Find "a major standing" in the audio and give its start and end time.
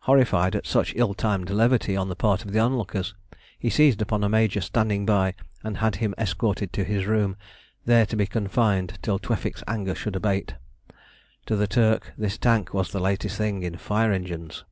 4.22-5.06